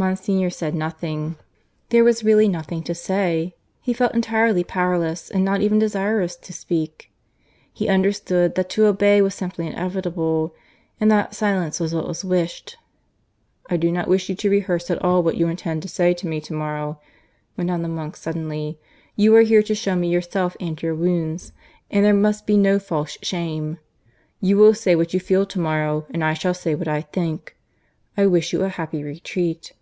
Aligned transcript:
Monsignor 0.00 0.48
said 0.50 0.76
nothing. 0.76 1.34
There 1.88 2.04
was 2.04 2.22
really 2.22 2.46
nothing 2.46 2.84
to 2.84 2.94
say. 2.94 3.56
He 3.80 3.92
felt 3.92 4.14
entirely 4.14 4.62
powerless, 4.62 5.28
and 5.28 5.44
not 5.44 5.60
even 5.60 5.80
desirous 5.80 6.36
to 6.36 6.52
speak. 6.52 7.10
He 7.72 7.88
understood 7.88 8.54
that 8.54 8.70
to 8.70 8.86
obey 8.86 9.20
was 9.20 9.34
simply 9.34 9.66
inevitable, 9.66 10.54
and 11.00 11.10
that 11.10 11.34
silence 11.34 11.80
was 11.80 11.92
what 11.92 12.06
was 12.06 12.24
wished. 12.24 12.76
"I 13.68 13.76
do 13.76 13.90
not 13.90 14.06
wish 14.06 14.28
you 14.28 14.36
to 14.36 14.48
rehearse 14.48 14.88
at 14.88 15.02
all 15.02 15.20
what 15.24 15.36
you 15.36 15.48
intend 15.48 15.82
to 15.82 15.88
say 15.88 16.14
to 16.14 16.28
me 16.28 16.40
to 16.42 16.52
morrow," 16.52 17.00
went 17.56 17.68
on 17.68 17.82
the 17.82 17.88
monk 17.88 18.14
suddenly. 18.16 18.78
"You 19.16 19.34
are 19.34 19.42
here 19.42 19.64
to 19.64 19.74
show 19.74 19.96
me 19.96 20.08
yourself 20.10 20.56
and 20.60 20.80
your 20.80 20.94
wounds, 20.94 21.50
and 21.90 22.04
there 22.04 22.14
must 22.14 22.46
be 22.46 22.56
no 22.56 22.78
false 22.78 23.18
shame. 23.22 23.78
You 24.40 24.58
will 24.58 24.74
say 24.74 24.94
what 24.94 25.12
you 25.12 25.18
feel 25.18 25.44
to 25.46 25.58
morrow; 25.58 26.06
and 26.10 26.22
I 26.22 26.34
shall 26.34 26.54
say 26.54 26.76
what 26.76 26.86
I 26.86 27.00
think. 27.00 27.56
I 28.16 28.26
wish 28.26 28.52
you 28.52 28.62
a 28.62 28.68
happy 28.68 29.02
retreat." 29.02 29.72